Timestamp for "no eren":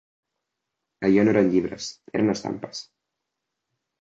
1.27-1.51